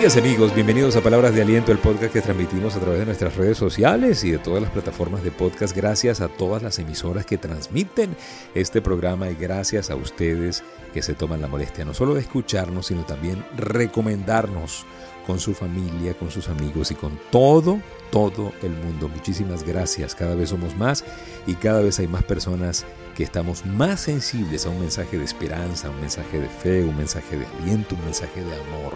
Amigas 0.00 0.16
y 0.16 0.20
amigos, 0.20 0.54
bienvenidos 0.54 0.96
a 0.96 1.02
Palabras 1.02 1.34
de 1.34 1.42
Aliento, 1.42 1.72
el 1.72 1.78
podcast 1.78 2.10
que 2.10 2.22
transmitimos 2.22 2.74
a 2.74 2.80
través 2.80 3.00
de 3.00 3.04
nuestras 3.04 3.36
redes 3.36 3.58
sociales 3.58 4.24
y 4.24 4.30
de 4.30 4.38
todas 4.38 4.62
las 4.62 4.70
plataformas 4.70 5.22
de 5.22 5.30
podcast. 5.30 5.76
Gracias 5.76 6.22
a 6.22 6.28
todas 6.28 6.62
las 6.62 6.78
emisoras 6.78 7.26
que 7.26 7.36
transmiten 7.36 8.16
este 8.54 8.80
programa 8.80 9.28
y 9.28 9.34
gracias 9.34 9.90
a 9.90 9.96
ustedes 9.96 10.64
que 10.94 11.02
se 11.02 11.12
toman 11.12 11.42
la 11.42 11.48
molestia 11.48 11.84
no 11.84 11.92
solo 11.92 12.14
de 12.14 12.22
escucharnos, 12.22 12.86
sino 12.86 13.04
también 13.04 13.44
recomendarnos 13.58 14.86
con 15.26 15.38
su 15.38 15.52
familia, 15.52 16.14
con 16.14 16.30
sus 16.30 16.48
amigos 16.48 16.90
y 16.92 16.94
con 16.94 17.20
todo, 17.30 17.78
todo 18.10 18.52
el 18.62 18.70
mundo. 18.70 19.06
Muchísimas 19.06 19.64
gracias. 19.64 20.14
Cada 20.14 20.34
vez 20.34 20.48
somos 20.48 20.74
más 20.78 21.04
y 21.46 21.56
cada 21.56 21.82
vez 21.82 21.98
hay 21.98 22.08
más 22.08 22.22
personas 22.22 22.86
que 23.14 23.22
estamos 23.22 23.66
más 23.66 24.00
sensibles 24.00 24.64
a 24.64 24.70
un 24.70 24.80
mensaje 24.80 25.18
de 25.18 25.24
esperanza, 25.26 25.90
un 25.90 26.00
mensaje 26.00 26.40
de 26.40 26.48
fe, 26.48 26.84
un 26.84 26.96
mensaje 26.96 27.36
de 27.36 27.44
aliento, 27.60 27.96
un 27.96 28.04
mensaje 28.06 28.42
de 28.42 28.54
amor 28.54 28.94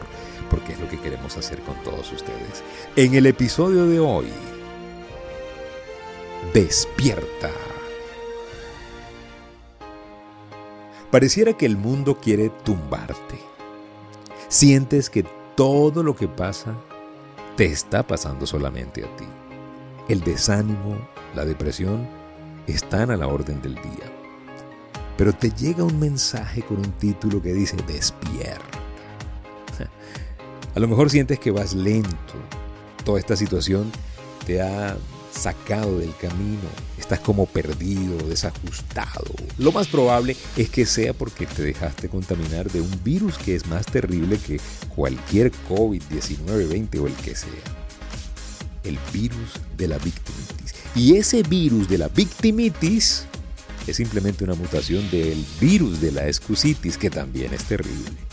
porque 0.51 0.73
es 0.73 0.81
lo 0.81 0.89
que 0.89 0.99
queremos 0.99 1.37
hacer 1.37 1.61
con 1.61 1.75
todos 1.83 2.13
ustedes. 2.13 2.63
En 2.97 3.15
el 3.15 3.27
episodio 3.27 3.87
de 3.87 4.01
hoy, 4.01 4.27
despierta. 6.53 7.51
Pareciera 11.11 11.53
que 11.53 11.67
el 11.67 11.77
mundo 11.77 12.19
quiere 12.21 12.51
tumbarte. 12.65 13.39
Sientes 14.49 15.11
que 15.11 15.25
todo 15.55 16.03
lo 16.03 16.17
que 16.17 16.29
pasa 16.29 16.75
te 17.57 17.67
está 17.67 18.05
pasando 18.05 18.47
solamente 18.47 19.05
a 19.05 19.17
ti. 19.17 19.27
El 20.09 20.21
desánimo, 20.21 20.99
la 21.35 21.45
depresión 21.45 22.09
están 22.67 23.11
a 23.11 23.17
la 23.17 23.29
orden 23.29 23.63
del 23.63 23.75
día. 23.77 24.13
Pero 25.17 25.33
te 25.33 25.51
llega 25.51 25.85
un 25.85 25.99
mensaje 25.99 26.63
con 26.63 26.79
un 26.79 26.93
título 26.93 27.41
que 27.41 27.53
dice 27.53 27.77
despierta. 27.87 28.84
A 30.75 30.81
lo 30.81 30.89
mejor 30.89 31.09
sientes 31.09 31.39
que 31.39 31.53
vas 31.53 31.73
lento. 31.73 32.35
Toda 33.05 33.21
esta 33.21 33.37
situación 33.37 33.93
te 34.45 34.61
ha 34.61 34.97
sacado 35.31 35.99
del 35.99 36.15
camino. 36.17 36.69
Estás 36.99 37.21
como 37.21 37.47
perdido, 37.47 38.17
desajustado. 38.29 39.35
Lo 39.59 39.71
más 39.71 39.87
probable 39.87 40.37
es 40.57 40.71
que 40.71 40.85
sea 40.85 41.13
porque 41.13 41.47
te 41.47 41.63
dejaste 41.63 42.09
contaminar 42.09 42.71
de 42.73 42.81
un 42.81 42.91
virus 43.05 43.39
que 43.39 43.55
es 43.55 43.67
más 43.67 43.87
terrible 43.87 44.39
que 44.39 44.61
cualquier 44.95 45.53
COVID-19, 45.69 46.69
20 46.69 46.99
o 46.99 47.07
el 47.07 47.15
que 47.15 47.37
sea. 47.37 47.51
El 48.83 48.99
virus 49.13 49.53
de 49.77 49.89
la 49.89 49.99
victimitis. 49.99 50.75
Y 50.97 51.17
ese 51.17 51.43
virus 51.45 51.89
de 51.89 51.99
la 51.99 52.09
victimitis 52.09 53.27
es 53.87 53.97
simplemente 53.97 54.43
una 54.43 54.55
mutación 54.55 55.09
del 55.11 55.45
virus 55.61 56.01
de 56.01 56.11
la 56.11 56.27
excusitis 56.27 56.99
que 56.99 57.11
también 57.11 57.55
es 57.55 57.65
terrible. 57.65 58.24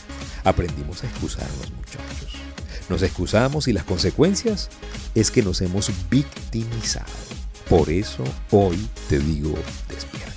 Aprendimos 0.43 1.03
a 1.03 1.07
excusarnos, 1.07 1.71
muchachos. 1.71 2.41
Nos 2.89 3.01
excusamos 3.03 3.67
y 3.67 3.73
las 3.73 3.83
consecuencias 3.83 4.69
es 5.15 5.31
que 5.31 5.43
nos 5.43 5.61
hemos 5.61 5.91
victimizado. 6.09 7.11
Por 7.69 7.89
eso 7.89 8.23
hoy 8.49 8.77
te 9.07 9.19
digo, 9.19 9.53
despierta. 9.87 10.31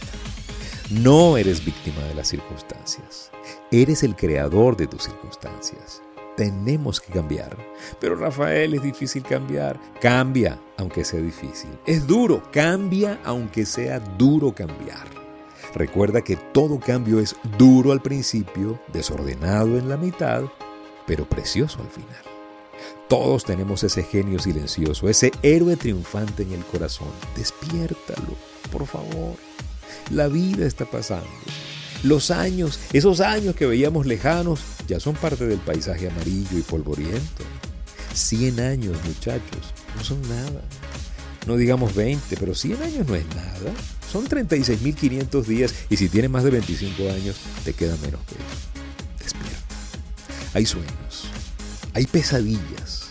No 0.91 1.37
eres 1.37 1.65
víctima 1.65 2.03
de 2.05 2.15
las 2.15 2.29
circunstancias. 2.29 3.31
Eres 3.73 4.03
el 4.03 4.15
creador 4.15 4.77
de 4.77 4.87
tus 4.87 5.05
circunstancias. 5.05 6.03
Tenemos 6.37 7.01
que 7.01 7.13
cambiar. 7.13 7.57
Pero 8.01 8.17
Rafael, 8.17 8.75
es 8.75 8.83
difícil 8.83 9.23
cambiar. 9.23 9.81
Cambia, 10.01 10.61
aunque 10.77 11.05
sea 11.05 11.21
difícil. 11.21 11.71
Es 11.87 12.07
duro. 12.07 12.43
Cambia, 12.53 13.21
aunque 13.25 13.65
sea 13.65 13.99
duro 14.01 14.55
cambiar. 14.55 15.24
Recuerda 15.75 16.23
que 16.23 16.37
todo 16.37 16.79
cambio 16.81 17.21
es 17.21 17.37
duro 17.59 17.93
al 17.93 18.03
principio, 18.03 18.81
desordenado 18.93 19.79
en 19.79 19.89
la 19.89 19.97
mitad, 19.97 20.45
pero 21.07 21.29
precioso 21.29 21.81
al 21.81 21.89
final. 21.89 22.35
Todos 23.09 23.45
tenemos 23.45 23.83
ese 23.85 24.03
genio 24.03 24.39
silencioso, 24.39 25.09
ese 25.09 25.33
héroe 25.43 25.77
triunfante 25.77 26.43
en 26.43 26.53
el 26.53 26.65
corazón. 26.65 27.09
Despiértalo, 27.37 28.35
por 28.73 28.87
favor. 28.87 29.37
La 30.11 30.29
vida 30.29 30.67
está 30.67 30.85
pasando. 30.85 31.29
Los 32.03 32.31
años, 32.31 32.81
esos 32.93 33.21
años 33.21 33.55
que 33.55 33.67
veíamos 33.67 34.07
lejanos, 34.07 34.61
ya 34.87 35.01
son 35.01 35.15
parte 35.15 35.47
del 35.47 35.59
paisaje 35.59 36.09
amarillo 36.09 36.59
y 36.59 36.63
polvoriento. 36.63 37.45
100 38.13 38.61
años, 38.61 38.97
muchachos, 39.07 39.73
no 39.97 40.05
son 40.05 40.21
nada. 40.23 40.63
No 41.47 41.57
digamos 41.57 41.95
20, 41.95 42.37
pero 42.37 42.55
100 42.55 42.83
años 42.83 43.07
no 43.07 43.15
es 43.15 43.27
nada. 43.35 43.73
Son 44.15 44.29
36.500 44.29 45.43
días 45.43 45.75
y 45.91 45.97
si 45.97 46.09
tienes 46.09 46.31
más 46.31 46.45
de 46.45 46.51
25 46.51 47.11
años, 47.11 47.35
te 47.65 47.73
queda 47.73 47.97
menos 47.97 48.21
que 48.29 48.37
eso. 48.37 48.69
Despierta. 49.19 49.75
Hay 50.53 50.67
sueños, 50.67 51.25
hay 51.95 52.07
pesadillas. 52.07 53.09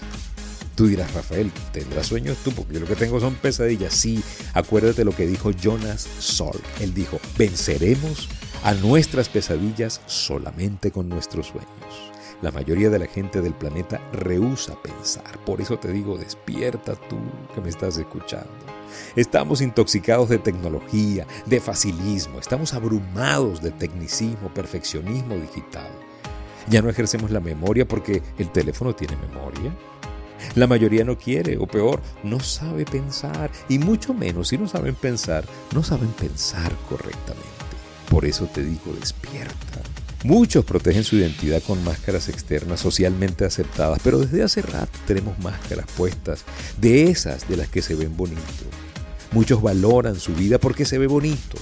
Tú 0.75 0.87
dirás, 0.87 1.13
Rafael, 1.13 1.51
¿tendrás 1.73 2.07
sueños 2.07 2.37
tú? 2.41 2.53
Porque 2.53 2.75
yo 2.75 2.79
lo 2.79 2.85
que 2.85 2.95
tengo 2.95 3.19
son 3.19 3.35
pesadillas. 3.35 3.93
Sí, 3.93 4.23
acuérdate 4.53 5.03
lo 5.03 5.13
que 5.13 5.27
dijo 5.27 5.51
Jonas 5.51 6.07
Salk. 6.19 6.63
Él 6.79 6.93
dijo, 6.93 7.19
venceremos 7.37 8.29
a 8.63 8.73
nuestras 8.73 9.27
pesadillas 9.27 9.99
solamente 10.05 10.91
con 10.91 11.09
nuestros 11.09 11.47
sueños. 11.47 11.67
La 12.41 12.51
mayoría 12.51 12.89
de 12.89 12.99
la 12.99 13.07
gente 13.07 13.41
del 13.41 13.55
planeta 13.55 13.99
rehúsa 14.13 14.81
pensar. 14.81 15.37
Por 15.43 15.59
eso 15.59 15.77
te 15.77 15.91
digo, 15.91 16.17
despierta 16.17 16.95
tú 16.95 17.17
que 17.53 17.59
me 17.59 17.67
estás 17.67 17.97
escuchando. 17.97 18.72
Estamos 19.15 19.61
intoxicados 19.61 20.29
de 20.29 20.39
tecnología, 20.39 21.27
de 21.45 21.59
facilismo, 21.59 22.39
estamos 22.39 22.73
abrumados 22.73 23.61
de 23.61 23.71
tecnicismo, 23.71 24.53
perfeccionismo 24.53 25.35
digital. 25.35 25.89
Ya 26.69 26.81
no 26.81 26.89
ejercemos 26.89 27.31
la 27.31 27.39
memoria 27.39 27.87
porque 27.87 28.21
el 28.37 28.49
teléfono 28.51 28.95
tiene 28.95 29.17
memoria. 29.17 29.75
La 30.55 30.67
mayoría 30.67 31.03
no 31.03 31.17
quiere, 31.17 31.57
o 31.57 31.67
peor, 31.67 32.01
no 32.23 32.39
sabe 32.39 32.85
pensar. 32.85 33.49
Y 33.69 33.79
mucho 33.79 34.13
menos 34.13 34.49
si 34.49 34.57
no 34.57 34.67
saben 34.67 34.95
pensar, 34.95 35.45
no 35.73 35.83
saben 35.83 36.09
pensar 36.09 36.71
correctamente. 36.89 37.47
Por 38.09 38.25
eso 38.25 38.45
te 38.45 38.63
digo, 38.63 38.93
despierta. 38.99 39.81
Muchos 40.23 40.63
protegen 40.63 41.03
su 41.03 41.17
identidad 41.17 41.61
con 41.61 41.83
máscaras 41.83 42.29
externas 42.29 42.79
socialmente 42.79 43.45
aceptadas, 43.45 43.99
pero 44.03 44.19
desde 44.19 44.43
hace 44.43 44.61
rato 44.61 44.97
tenemos 45.05 45.37
máscaras 45.39 45.85
puestas, 45.97 46.43
de 46.77 47.09
esas 47.09 47.47
de 47.47 47.57
las 47.57 47.67
que 47.67 47.81
se 47.81 47.95
ven 47.95 48.15
bonitos. 48.15 48.43
Muchos 49.31 49.61
valoran 49.61 50.19
su 50.19 50.33
vida 50.33 50.59
porque 50.59 50.85
se 50.85 50.97
ve 50.97 51.07
bonito, 51.07 51.57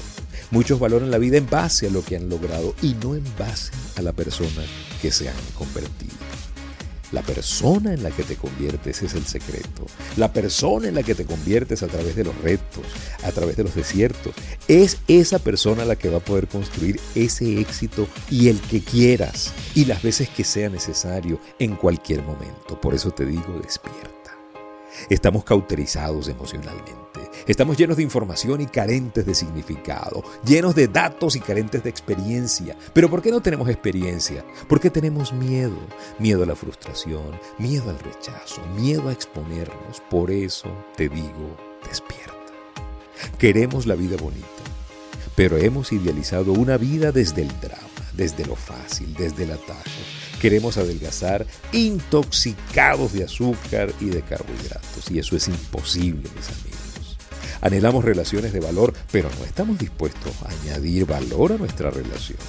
Muchos 0.52 0.82
valoran 0.82 1.12
la 1.12 1.18
vida 1.18 1.38
en 1.38 1.50
base 1.50 1.88
a 1.88 1.90
lo 1.90 2.04
que 2.04 2.18
han 2.18 2.28
logrado 2.28 2.76
y 2.82 2.94
no 2.96 3.16
en 3.16 3.24
base 3.40 3.72
a 3.96 4.02
la 4.02 4.12
persona 4.12 4.66
que 5.02 5.10
se 5.10 5.30
han 5.30 5.36
convertido. 5.58 6.12
La 7.12 7.22
persona 7.22 7.94
en 7.94 8.04
la 8.04 8.12
que 8.12 8.24
te 8.24 8.36
conviertes 8.36 9.02
es 9.02 9.14
el 9.14 9.26
secreto. 9.26 9.86
La 10.18 10.32
persona 10.32 10.88
en 10.88 10.96
la 10.96 11.04
que 11.04 11.16
te 11.16 11.26
conviertes 11.26 11.84
a 11.84 11.88
través 11.88 12.16
de 12.16 12.24
los 12.24 12.38
retos, 12.42 12.86
a 13.24 13.32
través 13.32 13.58
de 13.58 13.64
los 13.64 13.76
desiertos, 13.76 14.34
es 14.68 14.98
esa 15.08 15.40
persona 15.40 15.86
la 15.86 15.96
que 15.96 16.10
va 16.10 16.18
a 16.18 16.26
poder 16.26 16.48
construir 16.48 17.00
ese 17.16 17.60
éxito 17.60 18.08
y 18.30 18.50
el 18.50 18.60
que 18.62 18.82
quieras 18.82 19.52
y 19.76 19.86
las 19.86 20.02
veces 20.02 20.30
que 20.30 20.44
sea 20.44 20.70
necesario 20.70 21.40
en 21.60 21.76
cualquier 21.76 22.24
momento. 22.24 22.80
Por 22.80 22.94
eso 22.94 23.12
te 23.12 23.26
digo, 23.26 23.60
despierta. 23.62 24.21
Estamos 25.10 25.44
cauterizados 25.44 26.28
emocionalmente. 26.28 27.02
Estamos 27.48 27.78
llenos 27.78 27.98
de 27.98 28.04
información 28.04 28.62
y 28.62 28.66
carentes 28.66 29.26
de 29.26 29.34
significado, 29.34 30.24
llenos 30.46 30.76
de 30.76 30.88
datos 30.88 31.36
y 31.36 31.40
carentes 31.40 31.84
de 31.84 31.90
experiencia. 31.90 32.78
Pero 32.94 33.10
¿por 33.10 33.22
qué 33.22 33.32
no 33.32 33.42
tenemos 33.42 33.70
experiencia? 33.70 34.46
Porque 34.68 34.90
tenemos 34.90 35.34
miedo. 35.34 35.78
Miedo 36.20 36.44
a 36.44 36.46
la 36.46 36.56
frustración, 36.56 37.40
miedo 37.58 37.90
al 37.90 38.00
rechazo, 38.00 38.62
miedo 38.76 39.10
a 39.10 39.14
exponernos. 39.14 40.02
Por 40.10 40.32
eso 40.32 40.70
te 40.96 41.10
digo, 41.10 41.58
despierta. 41.88 42.32
Queremos 43.38 43.86
la 43.86 43.96
vida 43.96 44.18
bonita, 44.18 44.48
pero 45.36 45.58
hemos 45.58 45.92
idealizado 45.92 46.54
una 46.54 46.78
vida 46.78 47.12
desde 47.12 47.44
el 47.44 47.60
drama, 47.60 48.12
desde 48.14 48.46
lo 48.46 48.56
fácil, 48.56 49.14
desde 49.14 49.44
el 49.44 49.52
atajo 49.52 50.31
Queremos 50.42 50.78
adelgazar 50.78 51.46
intoxicados 51.72 53.14
de 53.14 53.26
azúcar 53.26 53.94
y 54.00 54.06
de 54.06 54.24
carbohidratos. 54.24 55.12
Y 55.12 55.20
eso 55.20 55.36
es 55.36 55.48
imposible, 55.48 56.28
mis 56.36 56.50
amigos. 56.50 57.18
Anhelamos 57.62 58.04
relaciones 58.04 58.52
de 58.52 58.60
valor, 58.60 58.92
pero 59.12 59.30
no 59.38 59.46
estamos 59.46 59.78
dispuestos 59.78 60.34
a 60.42 60.50
añadir 60.50 61.06
valor 61.06 61.52
a 61.52 61.58
nuestra 61.58 61.92
relación. 61.92 62.40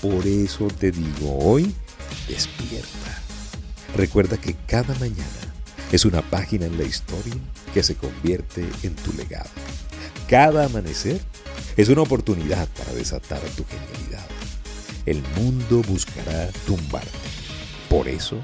Por 0.00 0.26
eso 0.26 0.66
te 0.68 0.92
digo 0.92 1.38
hoy, 1.40 1.74
despierta. 2.26 3.20
Recuerda 3.98 4.38
que 4.38 4.54
cada 4.66 4.94
mañana 4.94 5.52
es 5.92 6.06
una 6.06 6.22
página 6.22 6.64
en 6.64 6.78
la 6.78 6.84
historia 6.84 7.34
que 7.74 7.82
se 7.82 7.96
convierte 7.96 8.66
en 8.82 8.96
tu 8.96 9.12
legado. 9.12 9.50
Cada 10.26 10.64
amanecer 10.64 11.20
es 11.76 11.90
una 11.90 12.00
oportunidad 12.00 12.66
para 12.78 12.94
desatar 12.94 13.40
tu 13.58 13.66
genialidad. 13.66 14.26
El 15.04 15.22
mundo 15.36 15.82
buscará 15.86 16.48
tumbarte 16.64 17.41
por 17.92 18.08
eso, 18.08 18.38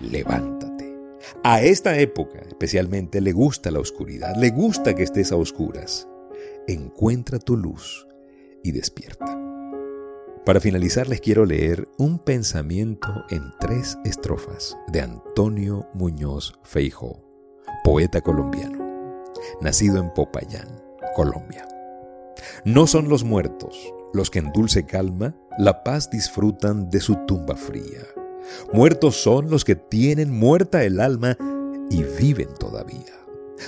levántate. 0.00 0.96
A 1.44 1.60
esta 1.60 1.98
época 1.98 2.40
especialmente 2.48 3.20
le 3.20 3.32
gusta 3.32 3.70
la 3.70 3.78
oscuridad, 3.78 4.34
le 4.36 4.48
gusta 4.48 4.94
que 4.94 5.02
estés 5.02 5.32
a 5.32 5.36
oscuras. 5.36 6.08
Encuentra 6.66 7.38
tu 7.38 7.58
luz 7.58 8.08
y 8.64 8.72
despierta. 8.72 9.38
Para 10.46 10.60
finalizar 10.60 11.08
les 11.08 11.20
quiero 11.20 11.44
leer 11.44 11.86
un 11.98 12.18
pensamiento 12.18 13.08
en 13.28 13.52
tres 13.60 13.98
estrofas 14.06 14.78
de 14.88 15.02
Antonio 15.02 15.86
Muñoz 15.92 16.58
Feijo, 16.62 17.22
poeta 17.84 18.22
colombiano, 18.22 19.22
nacido 19.60 19.98
en 19.98 20.10
Popayán, 20.14 20.82
Colombia. 21.14 21.68
No 22.64 22.86
son 22.86 23.10
los 23.10 23.24
muertos 23.24 23.92
los 24.14 24.30
que 24.30 24.38
en 24.38 24.52
dulce 24.52 24.86
calma 24.86 25.36
la 25.58 25.84
paz 25.84 26.08
disfrutan 26.08 26.88
de 26.88 27.00
su 27.00 27.16
tumba 27.26 27.56
fría. 27.56 28.00
Muertos 28.72 29.16
son 29.16 29.50
los 29.50 29.64
que 29.64 29.76
tienen 29.76 30.30
muerta 30.30 30.84
el 30.84 31.00
alma 31.00 31.36
y 31.90 32.02
viven 32.02 32.48
todavía. 32.58 33.14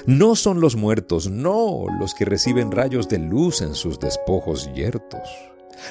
No 0.06 0.36
son 0.36 0.60
los 0.60 0.76
muertos, 0.76 1.30
no 1.30 1.86
los 1.98 2.14
que 2.14 2.24
reciben 2.24 2.70
rayos 2.70 3.08
de 3.08 3.18
luz 3.18 3.62
en 3.62 3.74
sus 3.74 3.98
despojos 3.98 4.70
yertos. 4.74 5.28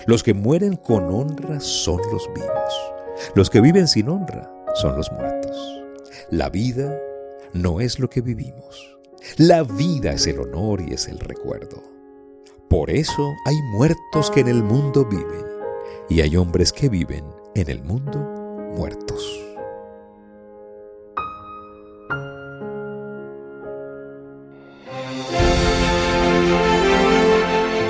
Los 0.06 0.24
que 0.24 0.34
mueren 0.34 0.76
con 0.76 1.06
honra 1.06 1.60
son 1.60 2.02
los 2.12 2.30
vivos. 2.36 2.94
Los 3.36 3.50
que 3.50 3.62
viven 3.62 3.88
sin 3.88 4.10
honra 4.10 4.52
son 4.76 4.96
los 4.96 5.12
muertos. 5.12 5.58
La 6.30 6.50
vida 6.50 7.00
no 7.54 7.80
es 7.80 8.00
lo 8.00 8.10
que 8.10 8.22
vivimos. 8.22 8.98
La 9.38 9.64
vida 9.64 10.12
es 10.12 10.28
el 10.28 10.40
honor 10.40 10.82
y 10.82 10.94
es 10.94 11.08
el 11.08 11.20
recuerdo. 11.20 11.84
Por 12.70 12.90
eso 12.90 13.34
hay 13.46 13.56
muertos 13.72 14.30
que 14.30 14.42
en 14.42 14.50
el 14.50 14.62
mundo 14.62 15.06
viven 15.06 15.46
y 16.10 16.22
hay 16.22 16.36
hombres 16.36 16.72
que 16.72 16.90
viven 16.90 17.26
en 17.56 17.70
el 17.70 17.82
mundo 17.84 18.37
muertos. 18.78 19.44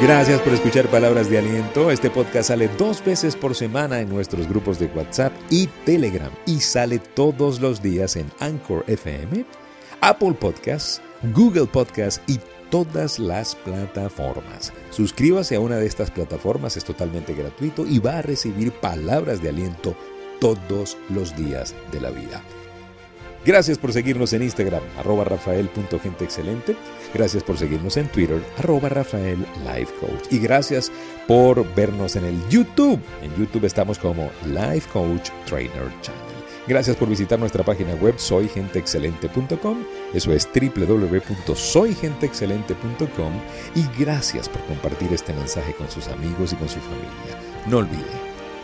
Gracias 0.01 0.39
por 0.41 0.53
escuchar 0.53 0.87
Palabras 0.87 1.29
de 1.29 1.39
Aliento. 1.39 1.91
Este 1.91 2.09
podcast 2.09 2.49
sale 2.49 2.69
dos 2.77 3.03
veces 3.03 3.35
por 3.35 3.55
semana 3.55 3.99
en 3.99 4.09
nuestros 4.09 4.47
grupos 4.47 4.79
de 4.79 4.85
WhatsApp 4.85 5.33
y 5.49 5.67
Telegram 5.85 6.31
y 6.45 6.61
sale 6.61 6.99
todos 6.99 7.59
los 7.59 7.81
días 7.81 8.15
en 8.15 8.31
Anchor 8.39 8.85
FM, 8.87 9.43
Apple 10.01 10.33
Podcasts, 10.39 11.01
Google 11.33 11.65
Podcasts 11.65 12.21
y 12.27 12.39
todas 12.69 13.19
las 13.19 13.55
plataformas. 13.55 14.71
Suscríbase 14.91 15.55
a 15.55 15.59
una 15.59 15.77
de 15.77 15.87
estas 15.87 16.11
plataformas, 16.11 16.77
es 16.77 16.85
totalmente 16.85 17.33
gratuito 17.33 17.85
y 17.85 17.99
va 17.99 18.19
a 18.19 18.21
recibir 18.21 18.71
palabras 18.73 19.41
de 19.41 19.49
aliento 19.49 19.95
todos 20.39 20.97
los 21.09 21.35
días 21.35 21.75
de 21.91 22.01
la 22.01 22.09
vida. 22.09 22.41
Gracias 23.45 23.77
por 23.77 23.93
seguirnos 23.93 24.33
en 24.33 24.43
Instagram, 24.43 24.83
arroba 24.97 25.23
rafael.genteexcelente. 25.23 26.75
Gracias 27.13 27.43
por 27.43 27.57
seguirnos 27.57 27.95
en 27.95 28.09
Twitter, 28.09 28.43
arroba 28.57 28.89
Rafael 28.89 29.37
Life 29.63 29.93
Coach. 30.01 30.25
Y 30.31 30.39
gracias 30.39 30.91
por 31.27 31.63
vernos 31.73 32.17
en 32.17 32.25
el 32.25 32.49
YouTube. 32.49 32.99
En 33.21 33.33
YouTube 33.37 33.63
estamos 33.63 33.99
como 33.99 34.29
Life 34.45 34.89
Coach 34.91 35.29
Trainer 35.45 35.89
Channel. 36.01 36.27
Gracias 36.67 36.97
por 36.97 37.07
visitar 37.07 37.39
nuestra 37.39 37.63
página 37.63 37.93
web 37.95 38.15
soygenteexcelente.com. 38.17 39.77
Eso 40.13 40.33
es 40.33 40.49
www.soygenteexcelente.com. 40.53 43.33
Y 43.75 43.85
gracias 43.97 44.49
por 44.49 44.61
compartir 44.65 45.13
este 45.13 45.31
mensaje 45.31 45.73
con 45.75 45.89
sus 45.89 46.09
amigos 46.09 46.51
y 46.51 46.57
con 46.57 46.67
su 46.67 46.81
familia. 46.81 47.39
No 47.67 47.77
olvide, 47.77 48.03